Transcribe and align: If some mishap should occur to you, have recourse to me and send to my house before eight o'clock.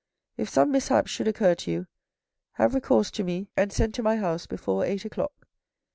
If 0.35 0.49
some 0.49 0.71
mishap 0.71 1.05
should 1.05 1.27
occur 1.27 1.53
to 1.53 1.69
you, 1.71 1.87
have 2.53 2.73
recourse 2.73 3.11
to 3.11 3.23
me 3.23 3.49
and 3.55 3.71
send 3.71 3.93
to 3.93 4.01
my 4.01 4.17
house 4.17 4.47
before 4.47 4.83
eight 4.83 5.05
o'clock. 5.05 5.45